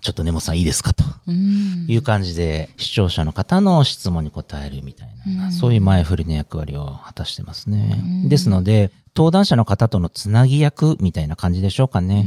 [0.00, 8.00] ちょっと根本さんいいですかという感じで、視聴者の方の質問に答えるみたいな、そういう前振りの役割を果たしてますね。
[8.28, 12.26] ですので、登壇者の方とのつなぎ役みたいな感じでしょうかね。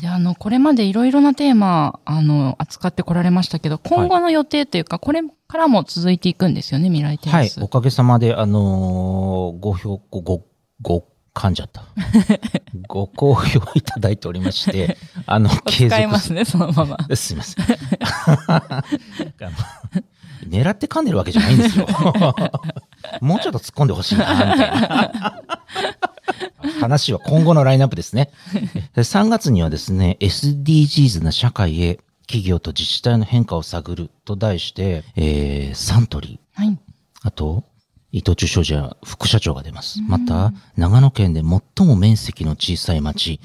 [0.00, 7.34] で、あの、これまでいろいろなテーマ、あの、扱ってこられましたけど、今後の予定というか、これからも続いていくんですよね、未来テラス。。
[7.34, 10.42] はいおかげさまで、あのーご評、ご、ご、
[10.80, 11.84] ご、噛んじゃった。
[12.88, 16.98] ご好評いただいておりまして、 あの、継使いますね、そのまま。
[17.16, 17.64] すいません。
[20.48, 21.86] 狙って噛んでるわけじゃないんですよ。
[23.20, 25.42] もうちょっと突っ込んでほしいな、みたいな。
[26.80, 28.30] 話は今後のラインナップですね。
[28.94, 36.78] で3月にはですね、SDGs な社会へ企業と自治体の変化を探ると題して、えー、サントリー、はい。
[37.22, 37.64] あと、
[38.12, 40.02] 伊藤忠商事は副社長が出ます。
[40.02, 43.40] また、長野県で最も面積の小さい町、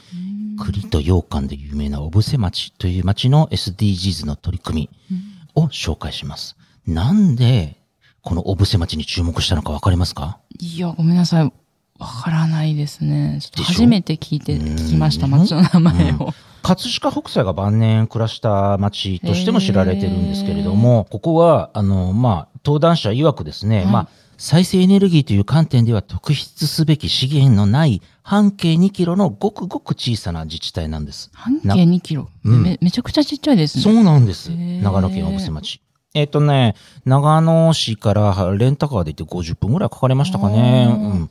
[0.60, 6.58] 栗と羊羹で有名な小布施町という町の SDGs の取り組みを紹介します。
[6.86, 7.78] なんで、
[8.22, 10.40] この小布施町に注目したのかわかりますか？
[10.60, 11.54] いや、ごめんなさい。
[11.98, 13.40] わからないですね。
[13.56, 16.34] 初めて聞いて、うん聞きました、町の名前を。
[16.62, 31.32] 葛飾北斎が晩年暮らした町としても知られてるんですけれども、ここは、あの、まあ、登壇者曰くですね、はいまあ、再生エネルギーという観点では特筆すべき資源のない半径2キロのごくごく小さな自治体なんです。
[31.34, 32.78] 半径な2キロ、うんめ。
[32.82, 33.84] めちゃくちゃちっちゃいですね。
[33.84, 34.50] そうなんです。
[34.50, 35.82] 長野県小布施町。
[36.14, 40.88] えっ、とね、長野市からレンタカーで行って50分ぐらいかかりましたかね。
[40.90, 41.30] うん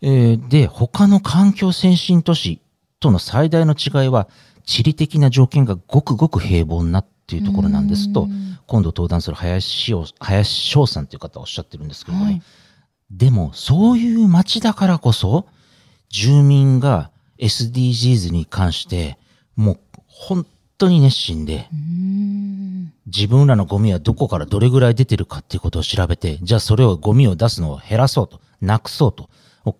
[0.00, 2.60] えーで、他の環境先進都市
[3.00, 4.28] との最大の違いは、
[4.64, 12.42] 地理的な条件がごくごく平凡なっていうところなんですとう、ん今度登壇する林を林翔さんという方はおっしゃってるんですけれども、はい。
[13.10, 15.46] でも、そういう街だからこそ、
[16.10, 19.16] 住民が SDGs に関して、
[19.56, 21.66] もう本当に熱心で、
[23.06, 29.30] 自分らのゴミはどこからどれぐらい出てるかっていうことを調べて、じゃあそれをゴミを出すのを減らそうと、なくそうと、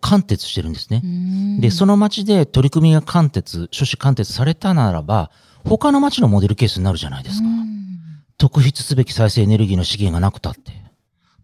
[0.00, 1.06] 貫徹してるんですねう。
[1.06, 5.30] んで、その町で取り組みが貫徹、諸子貫徹されたならば、
[5.68, 7.48] 他の町のモデルケースになるじゃないですか。
[7.48, 7.68] うん
[8.40, 10.70] 特筆すべき再生エネルギーの資源がなくたって。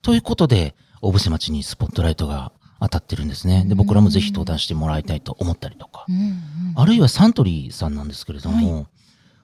[0.00, 3.64] ということで、小布施町にスポットライトが当たってるんですね。
[3.66, 6.12] で、僕らもぜひ登壇してもらいたいと思ったりとかう。
[6.12, 8.86] んあるいはサントリーさんなんですけれども、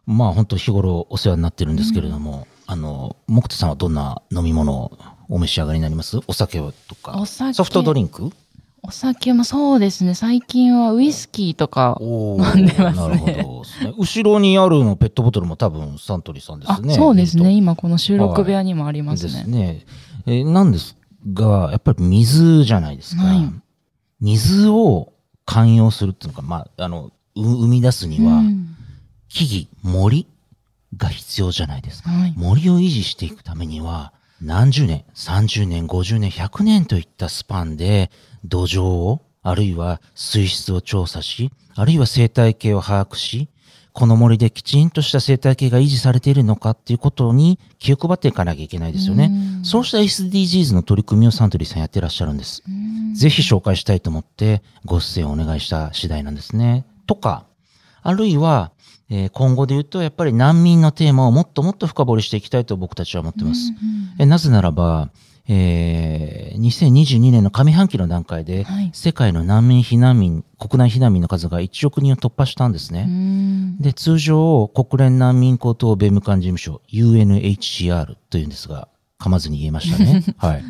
[0.06, 4.96] まあ本当日頃お世話になってるんですけれども、あの、木田さんはどんな飲み物を
[5.28, 6.20] お召し上がりになります？
[6.28, 7.26] お酒とか。
[7.26, 8.30] ソフトドリンク？
[8.82, 10.14] お酒もそうですね。
[10.14, 11.96] 最近はウイスキーとか。
[12.00, 13.94] お飲んでますねなるほどですね。
[13.98, 16.94] 後ろにあるのペットボトルも多分サントリーさんですあ、ね。
[16.94, 17.52] そうですね。
[17.52, 19.32] 今この収録部屋にもありとますね。
[19.32, 19.86] ですね。
[20.26, 20.96] えーなんです
[21.32, 23.22] が、やっぱり水じゃないですか。
[23.22, 23.52] はい
[24.20, 25.14] 水を
[25.46, 28.76] 寛容するっていうのか、まあ、あの、う生み出すには、うん
[29.30, 30.26] 木々、森
[30.96, 32.10] が必要じゃないですか。
[32.10, 32.34] はい。
[32.36, 34.12] 森を維持していくためには、
[34.42, 38.10] 何十年、30年、50年、100年といったスパンで
[38.44, 43.48] 土壌を、あるいは水質を調査し、あるいは生態系を把握し、
[43.92, 49.30] この森できちんとした生態系が維持されているのかっていうことに気を配っていかなきゃいけないですよね。
[49.32, 52.62] うんそうした SDGs の取り組みをサントリーさんやってらっしゃるんです。
[52.66, 56.86] うんぜひ紹介したいと思ってご出演をお願いした次第なんですね。
[57.06, 57.44] とか、
[58.02, 58.70] あるいは、
[59.10, 63.72] えー今後で言うと、やっぱり難民のテーマをもっともっと深掘りしていきたいと僕たちは思ってます。
[64.18, 65.10] えなぜならば、
[65.54, 73.04] えー2022年の上半期の段階で、はい世界の難民、避難民、国内避難民の数が1億人を突破したんですうね。
[73.06, 80.22] んで、通常、国連難民高等弁務官事務所、UNHCR というんですが、噛まずに言えましたね。
[80.38, 80.64] はい。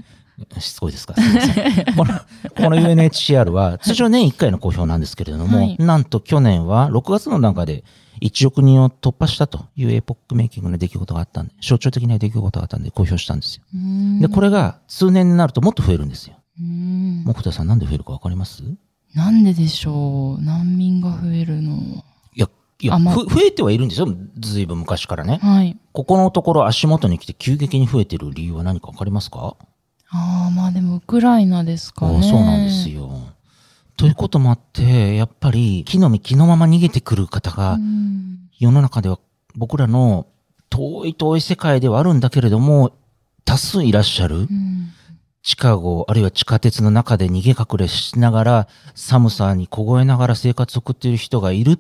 [0.61, 1.14] しつこいですか？
[1.14, 1.51] すいませ
[1.93, 1.95] ん。
[1.97, 2.14] この、
[2.57, 7.85] この UNHCR は、通常年1回の公表なんですけれども、はいなんと去年は6月の段階で
[8.21, 13.65] 1億人を突破したというエポックメイキングの出来事があったんで、象徴的な出来事があったんで公表したんですよ。
[13.75, 16.37] うんで、これが通年になるともっと増えるんですよ。
[16.61, 18.63] うん木田さんなんで増えるかわかります？
[19.15, 20.43] なんででしょう？
[20.43, 21.73] 難民が増えるの。
[22.35, 22.49] いや、
[22.81, 24.09] いや、あまふ増えてはいるんですよ。
[24.39, 25.39] ずいぶん昔からね。
[25.43, 25.79] はい。
[25.93, 29.57] ここのところ足元に来て急激に増えてる理由は何かわかりますか？
[30.13, 32.23] ああ、まあでもウクライナですかね。
[32.23, 33.11] そうなんですよ。
[34.01, 39.19] ということもあって、やっぱり木の実木のまま逃げてくる方がうん世の中では
[39.55, 40.27] 僕らの
[40.71, 42.93] 遠い遠い世界ではあるんだけれども、
[43.45, 44.37] 多数いらっしゃる。
[44.37, 44.93] うん
[45.43, 51.79] 地下壕、あるいは地下鉄の中で逃げ隠れしながら、寒さに凍えながら生活を送っている人がいる。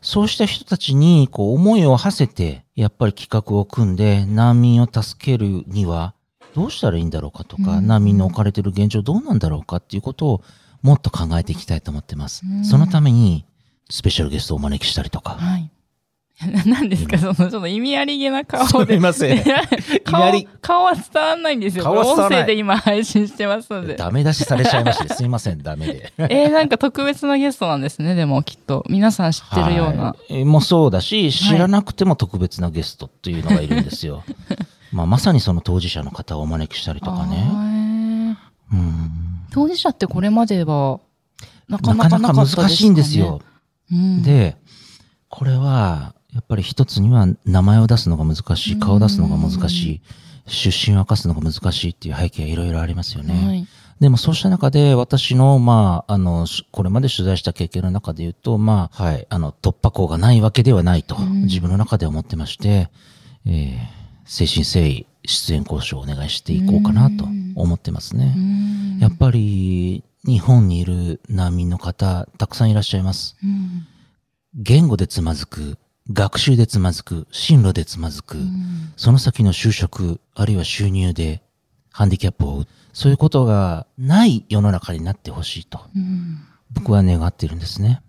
[0.00, 6.14] そうした人たちに、こう、思いを馳せて、やっぱり企画を組んで、難民を助けるには、
[6.54, 10.42] どうしたらいいんだろうかとか、うん難民の置かれている現状どうなんだろうかっていうことを、
[10.86, 12.42] もっと考えていきたいと思ってます。
[12.46, 13.44] うんそのために、
[13.90, 15.32] スペシャルゲストをお招きしたりとか。
[15.32, 15.68] はい。
[16.66, 18.94] 何ですかその、ちょっと意味ありげな顔すで。
[18.96, 19.42] みません。
[20.04, 21.82] 顔顔は伝わんないんですよ。
[21.82, 23.96] 顔は音声で今配信してますので。
[23.96, 26.12] ダメ出しされちゃいまして、すいません、ダメで。
[26.30, 28.84] えー、なんか特別なゲストなんですね、でもきっと。
[28.88, 30.02] 皆さん知ってるような。
[30.04, 34.22] はいえーもそうだし、知らなくても特別なゲストっていうのがいるんですよ。
[34.92, 37.36] まあ、まさにその当事者の方をお招きしたりとかね。
[37.36, 38.38] ね。
[38.72, 39.25] うん
[39.56, 41.00] 当事者ってこれまでは、
[41.66, 43.40] なかなかなか難しいんですよ。
[43.90, 44.22] うん。
[44.22, 44.58] で、
[45.30, 50.02] これは、やっぱり一つには名前を出すのが難しい、顔を出すのが難しい、
[50.46, 53.46] 出身を明かすのが難しいっていう背景がいろいろありますよね。
[53.46, 53.66] はい。
[53.98, 62.90] でもそうした中で私の、まあ、あの、しこれまで取材した経験の中で言うと、まあ、はい、あの、突破口がないわけではないと、うん自分の中で思ってまして、
[63.46, 63.78] えー、
[64.24, 68.34] 誠心誠意出演交渉をお願いしていこうかなと思ってますね。
[68.36, 73.36] うんやっぱり、日本にいる難民の方、たくさんいらっしゃいます。
[73.42, 73.86] うん
[74.58, 75.76] 言語でつまずく、
[76.10, 81.42] 学習でつまずく、進路でつまずく、うんその先の就職、あるいは収入で
[81.92, 82.66] ハンディキャップを負う。
[82.94, 86.38] そういうことがない世の中になってほしいと、うん
[86.72, 88.02] 僕は願っているんですね。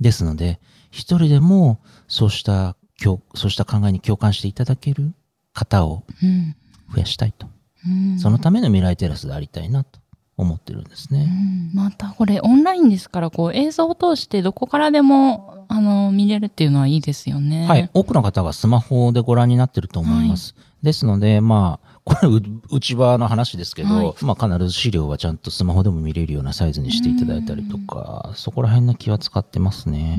[0.00, 5.14] ですので、一人でもそうした、共そうした考えに共感していただける
[5.54, 6.54] 方をうん
[6.92, 7.46] 増やしたいと
[7.86, 10.00] うんそのための未来テラスでありたいなと
[10.36, 11.24] 思ってるんですうね。
[11.26, 17.66] んまたこれオンラインですから、こう映像を通してどこからでも、あの、見れるっていうのはいいですよね。
[17.66, 17.88] はい。。
[17.94, 20.56] 多くの方がスマホでご覧になってると思います。
[20.82, 30.18] ですので、まあ、これう内場の話ですけど、はいまあ必ず資料はちゃんとスマホでも見れるようなサイズにしていただいたりとか、そこら辺の気は使ってますね。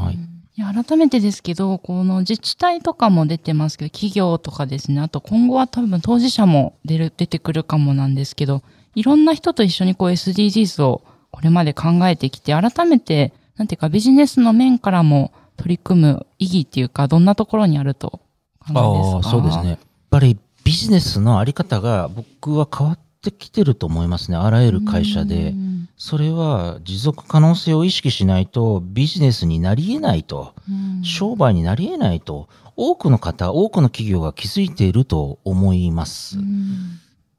[0.00, 0.18] はい
[0.56, 8.62] いや改めてですけど、この自治体とかも出てますけど、企業とかですね、あと今後は多分当事者も出る、出てくるかもなんですけど、
[8.94, 18.20] いろんな人と一緒にこう SDGs をこれまで考えてきて、改めて、なんていうかビジネスの面からも取り組む意義っていうか、どんなところにあると考
[18.60, 18.78] えですか？
[18.78, 19.68] ああ、そうですね。
[19.70, 19.78] やっ
[20.10, 24.36] ぱりビジネスのあり方が僕は変わってきてると思いますね。
[24.36, 25.54] あらゆる会社でう。
[25.54, 36.38] んそれは持続可能性を意識しないとビジネスになり得ないと、うん商売になり得ないと、多くの方、多くの企業が気づいていると思います。
[36.38, 36.98] うん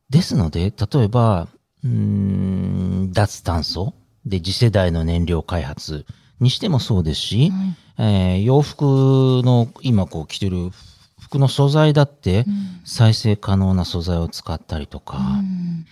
[0.09, 1.47] ですので、例えば、
[1.83, 3.93] うーん、脱炭素
[4.25, 6.05] で次世代の燃料開発
[6.39, 8.81] にしてもそうですし、はいえー洋服
[9.43, 10.69] の今こう着てる
[11.35, 15.85] 服の素材だってうん再生可能な素材を使ったりとか、うん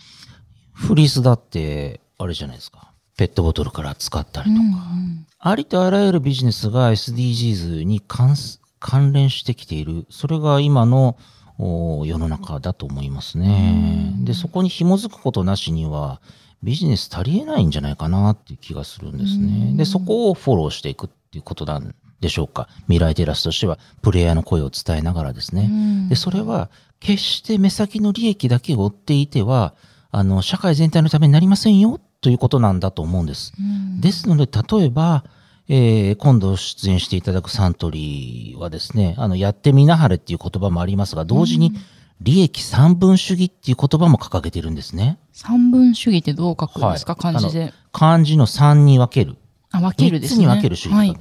[0.76, 2.92] フリースだってあれじゃないですか。
[3.16, 10.06] ペットボトルから使ったりとか、うんありとあらゆるビジネスが SDGs に関す関連してきている。
[10.10, 11.18] それが今の
[11.60, 14.14] お世の中だと思いますね。
[14.20, 16.22] で、そこに紐づくことなしには
[16.64, 19.74] ビジネス足りえないんじゃないかなっていう気がするんですね。
[19.76, 22.68] で、そこをフォローしていくっていうことなんでしょうか。
[22.86, 25.70] 未来テラスとしてはプレイヤーの声を伝えながらですね。
[25.70, 29.76] うんで、それは決して目先の利益だけを追っていては、
[30.12, 33.54] あの、社会全体のためになりませんよということなんだと思うんです。
[33.60, 35.24] うんですので、例えば、
[35.68, 41.74] えー今度出演していただくサントリーはですね、あの、やってみなはれっていう言葉もありますが、同時に
[42.22, 45.20] 利益三分主義っていう言葉も掲げてるんですね。
[45.34, 47.74] 三分主義ってどう書くんですか、はい漢字で。
[47.92, 49.38] 漢字の三に分ける。
[49.72, 50.38] あ、分ける三ですね。
[50.38, 51.18] つに分ける主義はい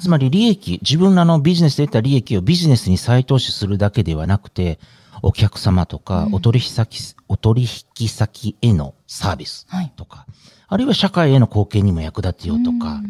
[0.00, 4.78] つまり利益、自分らのビジネスで得た利益をビジネスに再投資するだけではなくて、
[5.22, 7.66] お客様とかお取引先、お取
[7.98, 9.92] 引先へのサービスはい。
[9.96, 10.26] とか、
[10.68, 13.00] あるいは社会への貢献にも役立てようとか、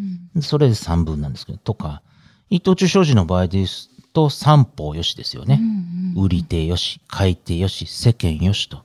[0.41, 2.03] それで三分なんですけど、とか、
[2.51, 5.61] 伊藤忠商事の場合ですと三方よしですよね。
[6.17, 8.85] 売り手よし、買い手よし、世間よしと。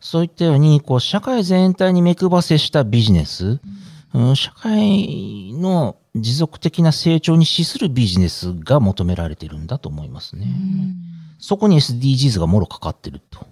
[0.00, 3.60] そういったように、こう、社会全体に目配せしたビジネス、うん
[4.34, 10.46] 社会の持続的な成長に資するビジネスが求められているんだと思いますね。
[11.38, 13.46] そこに SDGs がもろかかってると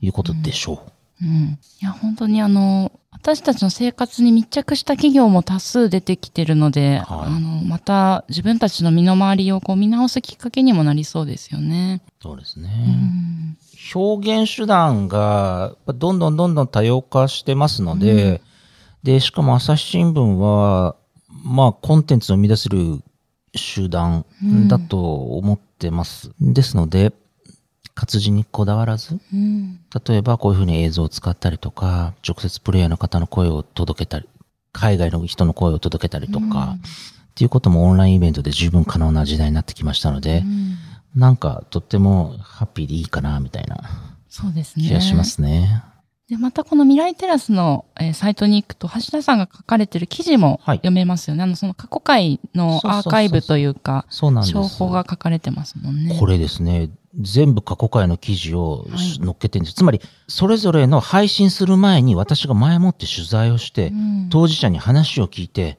[0.00, 0.82] いうことでしょ
[1.20, 1.24] う。
[1.24, 1.58] うん。
[1.82, 12.02] いや、本当にあの、私たちの生活に密着した企業も多数出てきてるので、はいあの、また自分たちの身の回りをこう見直すきっかけにもなりそうですよね。
[12.20, 12.68] そうですうね。
[12.68, 13.56] ん。
[13.94, 18.42] 表現手段がどんどんどんどん多様化してますので、
[19.04, 20.96] で、しかも朝日新聞は、
[21.44, 23.02] まあ、コンテンツを生み出せる
[23.52, 24.24] 手段
[24.66, 26.32] だと思ってます。
[26.40, 27.12] ですので、
[27.94, 29.78] 活字にこだわらず、うん。
[30.06, 34.28] 例えばこういうふうに映像を使ったりとか、直接プレイヤーの方の声を届けたり、
[34.72, 40.78] 海外の人の声を届けたりとか、っていうこともオンラインイベントで十分可能な時代になってきましたので、うん
[41.14, 43.76] なんかとってもハッピーでいいかな、みたいな。
[44.88, 45.84] 気がしますね。
[46.28, 51.42] で、またこの未来テラスの、えーサイトに行くと、橋田さんが書かれてる記事もはい読めますよね。
[51.42, 54.52] あの、その過去回のアーカイブというか、そうなんです。
[54.52, 56.16] 情報が書かれてますもんね。
[56.18, 59.74] これですね、全部過去回の記事をはい載っけてるんです。
[59.74, 65.78] つまり、それぞれの配信する前に私が前もって取材をして、うん当事者に話を聞いて、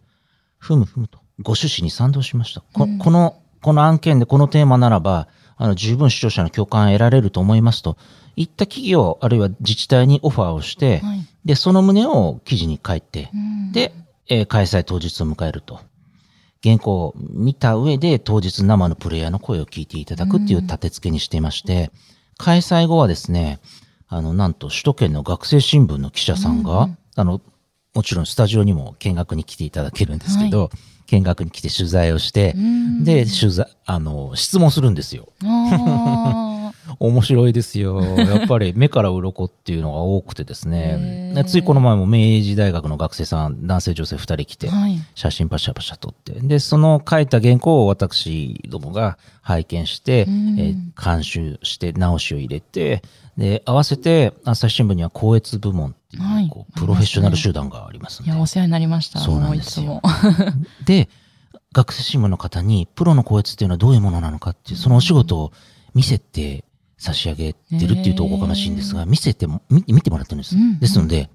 [0.59, 2.61] ふむふむと、ご趣旨に賛同しました。
[2.73, 5.27] こうんこの、この案件でこのテーマならば、
[5.57, 7.97] あの、十分視聴者の共感を得られると思いますと、
[8.35, 11.19] いった企業、あるいは自治体にオファーをして、はい。
[11.45, 13.71] で、その旨を記事に書いて、うん。
[13.71, 13.93] で、
[14.27, 15.79] えー開催当日を迎えると。
[16.63, 21.91] 原稿を見た上で当日生のプレイヤーの声を聞いていただくっていう立て付けにしていまして、
[22.37, 23.59] 開催後はですね、
[24.07, 27.39] あの、なんと首都圏の学生新聞の記者さんが、あの、
[27.93, 30.69] もちろんスタジオにも見学に来ていただけるんですけど、
[31.07, 33.03] 見学に来て取材をして、うん。
[33.03, 35.29] で、取材、あの、質問するんですよ。
[36.99, 38.01] 面白いですよ。
[38.17, 41.33] やっぱり目から鱗っていうのが多くてですへね。
[41.35, 44.99] ーついこの前も明治大学の学生さん、男性女性二人来て、はい。
[45.15, 46.33] 写真パシャパシャ撮って。
[46.39, 53.01] で、その書いた原稿を私どもが拝見して、うんえー監修して直しを入れて、
[53.37, 58.31] で、合わせて朝日新聞には校閲部門っていう、はいこうプロフェッショナル集団がありますので。
[58.31, 59.19] いや、お世話になりました。
[59.19, 60.01] そうなんですよ。
[60.85, 61.09] で、
[61.73, 65.51] 学生新聞の方に、プロの校閲っていうのはどういうものなのかっていう、そのお仕事を
[65.93, 66.64] 見せて
[66.97, 70.55] 差し上げてるっていうとおこがましいんですが、へ見せても、見見てもらってるんです。
[70.55, 70.79] うんうん。
[70.79, 71.29] ですので、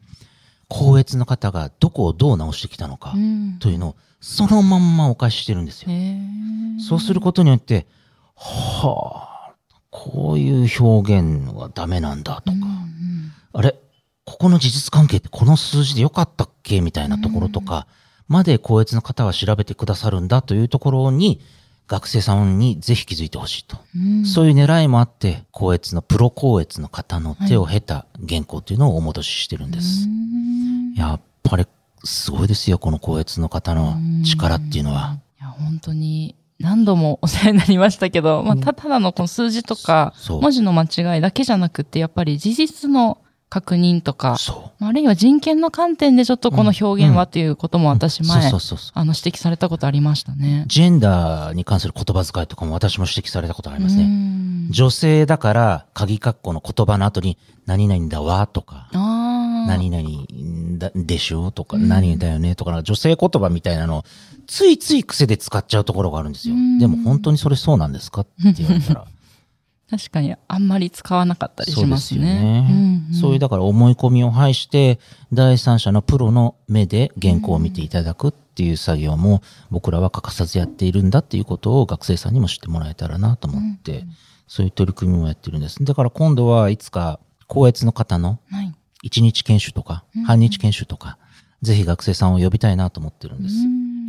[0.68, 3.58] 高越の方がどこをどう直してきたのかうん。
[3.58, 5.90] というのをそのまんまお返ししてるんですよ。
[6.88, 7.86] そうすることによって、
[8.36, 9.52] はあ、
[9.90, 13.32] こういう表現はダメなんだとか、うんうん。
[13.52, 13.74] あれ
[14.24, 16.80] ここの事実関係ってこの数字でよかったっけ？
[16.80, 17.88] みたいなところとか、
[18.28, 21.40] まで高越の方は調べてくださるんだというところに、
[21.91, 23.76] 学生さんにぜひ気づいてほしいと。
[23.97, 30.07] うんそういう狙いもあって、高越の、プロ高越の方の手を経た原稿というのをお戻ししてるんです。
[30.07, 31.66] うんやっぱり、
[32.05, 35.18] すごいですよ、この高越の方の力っていうのは。
[35.41, 43.18] いや、本当に何度もお世話になりましたけど、まあ、たただのこの数字とか、文字の間違いだけじゃなくて、やっぱり事実の
[43.51, 47.92] 確認とか、そあるいは人権の観点でちょっとこの表現はっていうこともう。
[47.92, 48.90] 私前、そうそうそうそう。
[48.94, 50.64] あの、指摘されたことありましたね。
[50.68, 54.05] ジェンダーに関する言葉遣いとかも私も指摘されたことありますうね。
[54.05, 58.88] ん女性だから、鍵括弧の言葉の後に、何々だわとか。
[58.92, 60.09] 何々
[60.78, 64.05] だでしょとか、うん何だよねとか、女性言葉みたいなのを、
[64.46, 66.78] ついつい癖で使っちゃうところがあるんですようん。
[66.78, 69.07] でも本当にそれそうなんですかって言われたら。
[69.91, 72.20] 確かにあんまり使わなかったりしますね。
[72.20, 75.01] そうねんんそういう、だから思い込みを排して、
[75.32, 84.05] 第三者のプロの目で原稿を見ていただくっていう作業も僕らは欠かさずやっているんだっていうことを学生さんにも知ってもらえたらなと思って、
[84.47, 85.84] そういう取り組みもやってるんです。
[85.84, 87.18] だから今度はいつか、
[87.49, 88.72] 高越の方のはい。
[89.03, 91.16] 一日研修とかうん、半日研修とか、
[91.62, 93.55] ぜひ学生さんを呼びたいなと思ってるんです。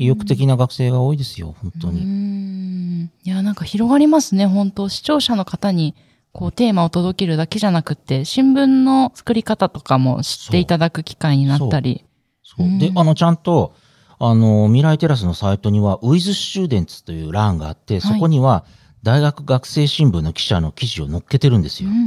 [0.02, 2.04] 意欲的な学生が多いですよ、本当うに。
[2.04, 5.93] んいや、なんか広がりますね、本当視聴者の方に、
[6.32, 12.04] こう、テーマを届けるだけじゃなくて、新聞の作り方とかも知っていただく機会になったり。
[12.43, 12.80] そうう。
[12.80, 13.76] でん、あの、ちゃんと、
[14.18, 18.66] あの、未来テラスのサイトには、ウィズスチューデンツという欄があって、そこには、
[19.04, 21.89] 大学学生新聞の記者の記事を載っけてるんですよ。
[21.89, 22.06] うんうんう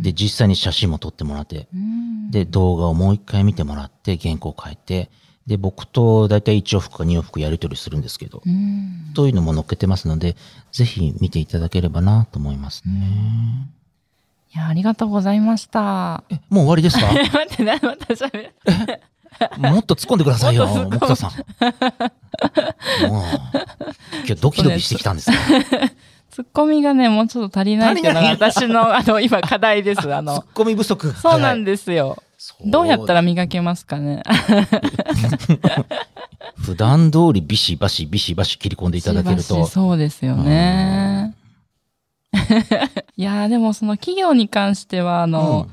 [0.00, 5.10] んで、実際に写真も撮ってもらって、うんで、動画をもう一回見てもらって、原稿を書いて、
[5.46, 10.36] で、僕と大体1往復か2往復やり取りするんですけど、うんというのも載っけてますので、
[10.72, 13.68] ぜひ見ていただければなと思いますね。
[14.54, 16.24] いや、ありがとうございました。
[16.30, 17.06] え、もう終わりですか？
[17.12, 18.52] 待って、な、また喋る。
[19.58, 21.30] もっと突っ込んでくださいよ、 木田さん。
[23.08, 23.22] もう、
[24.26, 25.36] 今日ドキドキしてきたんですよ。
[26.30, 30.00] ツッコミがね、もうちょっと足りないっていうのが私の、あの、今課題です。
[30.00, 31.12] あツッの、コミ不足。
[31.12, 32.22] そうなんでですよ。
[32.38, 34.22] すどうやったら磨けますかね？
[36.56, 39.66] 普段通りビシバシビシバシ切り込んでいただけると。
[39.66, 41.34] そうですよね。
[43.16, 45.68] いやーでもその企業に関しては、あの、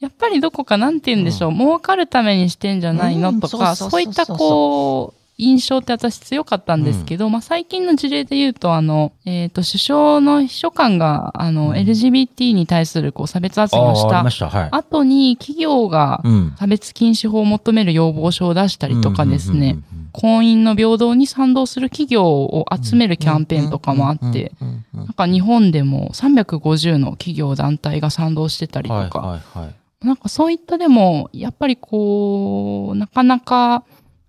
[0.00, 11.72] やっぱりどこかなんて言うんでしょう、儲かるためにしてんじゃないのうんとか、そういったこう、印象って私強かったんですけど、まあ最近の事例で言うと、あの、えっ、と、首相の秘書官が、あの、うん。
[11.72, 13.94] LGBT に対するこう差別発あ言を
[14.30, 14.68] した。
[14.70, 16.54] 後に企業がうん。
[16.58, 30.06] 差別禁止法を求める要望書を出したりとかですね、うんうんうんうん婚姻の平等に賛同する企業を集めるキャンペーンとかもあって、うんうんうんうんなんか日本でも350の企業団体が賛同してたりとか、はいはいはい。
[30.06, 33.84] なんかそういったでも、やっぱりこう、なかなか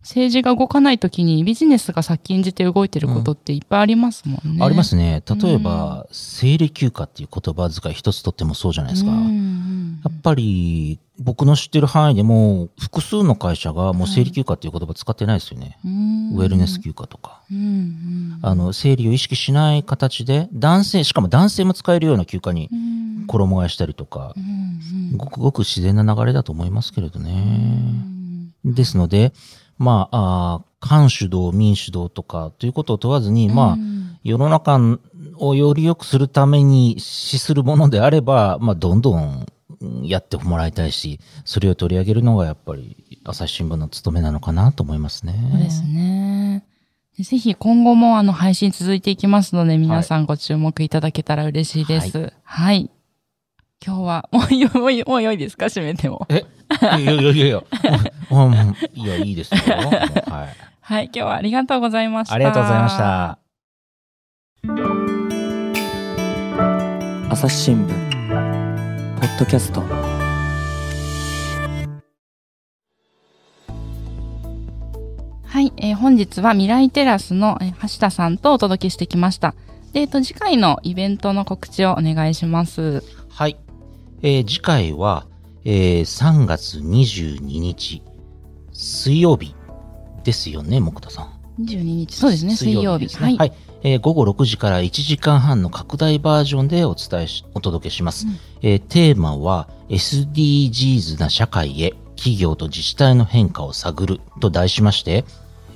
[0.05, 4.63] 政治が動かないときにビジネスが先んじて動いてることっていっぱいありますもんね。
[4.63, 5.23] ありますね。
[5.27, 9.09] 例えば、生理休暇っていう言葉遣い一つとってもそうじゃないですか。
[9.09, 15.79] うんうんやっぱり、僕の知ってる範囲でも、複数の会社がもう生理休暇っていう言葉使ってないですよね。
[15.83, 17.41] うんウェルネス休暇とか。
[17.51, 24.43] うんうんあの、生理を意識しない形で、男性、しかも男性も使えるような休暇にうん衣替えしたりとかう、ん
[25.11, 27.31] うんごくごく自然な流れだと思いますけれどうね。
[27.31, 29.33] んですので、
[29.77, 34.79] まあ、あー官主導、民主導とかということを問わずに、まあう、ん世の中
[35.37, 39.45] をより良くするために資するものであれば、まあ、どんどん
[39.81, 45.35] うんやってもらいたいし、それを取り上げるのがやっぱり朝日新聞の務めなのかなと思いますね。
[45.51, 46.65] そうですね。
[47.17, 52.33] でぜひ今後もあの配信続いていきますので、皆さんご注目いただけたら嬉しいです。
[52.43, 52.89] はい。
[53.85, 55.65] 今日は、もういいよ、もういいもう良いですか？
[55.65, 56.25] 締めても。
[56.29, 56.43] え？
[56.99, 57.63] いやいやいやいや、
[58.29, 59.59] もうもういや、いいですよ。
[60.27, 60.55] はい。
[60.81, 62.35] はい、今日はありがとうございました。
[62.35, 62.97] ありがとうございまし。
[62.97, 63.37] た。
[67.29, 69.81] 朝日新聞ポッドキャスト
[75.47, 79.53] はい、えー本日は未来テラスの、えー橋田さんとお届けしてきました。
[79.93, 83.03] で、えっと、次回のイベントの告知をお願いします。
[83.29, 83.57] はい。
[84.21, 85.25] えー次回は、
[85.63, 88.01] えー3月22日、
[88.73, 89.55] 水曜日
[90.23, 91.63] ですよね、木田さん。
[91.63, 92.15] 22日。
[92.15, 93.05] そうですね、水曜日。
[93.05, 93.35] ですね。
[93.37, 93.53] はい。
[93.83, 98.25] えー午後6時から1時間半の拡大バージョンでお伝えし、お届けします。
[98.61, 105.25] えーテーマは SDGs な社会へ企業と自治体の変化を探ると題しまして、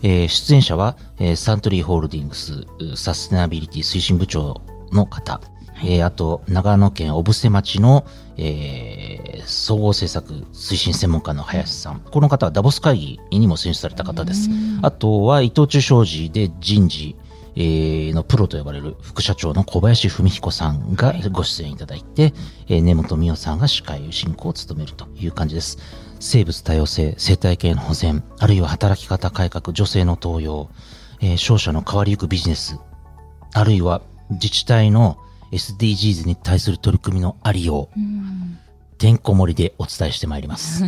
[0.02, 4.62] えー出演者は、えーサントリーホールディングスうサステナビリティ推進部長
[4.92, 5.40] の方、
[5.84, 8.06] えーあと、長野県小布施町の、
[8.40, 12.02] えー総合政策推進専門家の林さん。
[12.02, 14.50] この方はダボス会議にも選出された方です。
[14.84, 17.16] あとは、伊藤忠商事で人事、
[17.56, 22.34] えーのプロと呼ばれる副社長の小林文彦さんがご出演いただいて、
[22.68, 25.80] えー根本美代さんが司会進行を務めるという感じです。
[26.20, 30.70] 生物多様性、生態系の保全、あるいは働き方改革、女性の登用、
[31.22, 32.80] えー商社の変わりゆくビジネス、
[33.54, 35.18] あるいは自治体の
[35.52, 38.58] SDGs に対する取り組みのありよう、うん
[39.00, 40.84] てんこ盛りでお伝えしてまいります。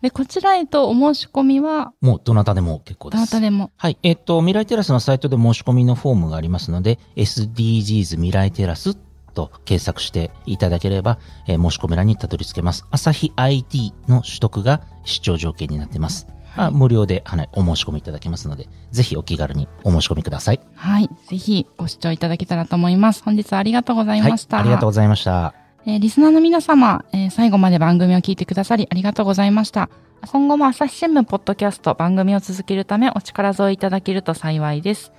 [0.00, 3.18] で、こちらへとお申し込みは、もうどなたでも結構です。
[3.18, 3.70] どなたでも。
[3.76, 3.98] はい。
[4.02, 8.94] えっと、未来テラスのサイトで申し込みのフォームがありますので、SDGs 未来テラス
[9.34, 12.86] と検索していただければ、えー申し込み欄にたどり着けます。
[12.90, 16.26] 朝日 IT の取得が視聴条件になっています。
[16.56, 20.60] あ無料で、はい、お申し込みいただけますので、ぜひお気軽にお申し込みください。
[20.74, 21.08] はい。
[21.28, 23.22] ぜひご視聴いただけたらと思います。
[23.22, 24.56] 本日はありがとうございました。
[24.58, 24.64] はい。
[24.64, 25.54] ありがとうございました。
[25.84, 29.88] えーリスナーの皆様、えー最後まで番組を聞いてくださりありがとうございました。
[30.30, 35.12] 今後も朝日新聞ポッドキャスト番組を続けるためお力添えいただけると幸いです。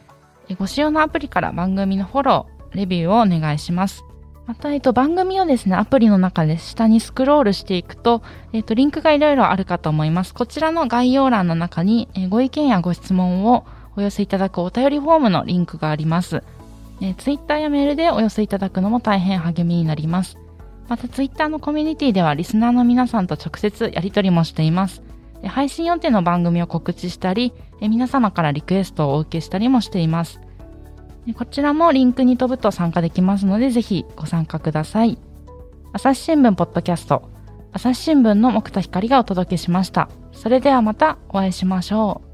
[0.50, 4.04] えーご使用のアプリから番組のフォロー、レビューをお願いします。
[4.46, 8.22] また、えっと、番組をですね、アプリの中で下にスクロールしていくと、
[8.52, 10.34] えっと、リンクがいろいろあるかと思います。
[10.34, 13.66] こちらの概要欄の中に、えご意見やご質問を
[13.96, 16.44] お寄せいただくお便りフォームのリンクがあります。
[17.02, 20.38] えー、Twitter やメールでお寄せいただくのも大変励みになります。
[20.90, 25.02] また、ツイッターのコミュニティではリスナーの皆さんと直接やり取りもしています。
[25.46, 30.42] 配信予定の番組を告知したり、え皆様からリクエストをお受けしたりもしています。
[31.32, 35.18] こちらもリンクに飛ぶと参加できますので、ぜひご参加ください。
[35.94, 37.30] 朝日新聞ポッドキャスト、
[37.72, 40.10] 朝日新聞の木田光がお届けしました。
[40.34, 42.33] それではまたお会いしましょう。